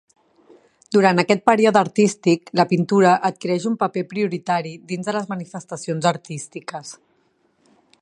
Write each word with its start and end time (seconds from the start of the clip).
Durant 0.95 1.21
aquest 1.23 1.43
període 1.49 1.79
artístic 1.87 2.49
la 2.61 2.65
pintura 2.73 3.13
adquireix 3.31 3.69
un 3.73 3.77
paper 3.85 4.07
prioritari 4.15 4.75
dins 4.93 5.11
de 5.11 5.17
les 5.19 5.33
manifestacions 5.35 6.13
artístiques. 6.17 6.97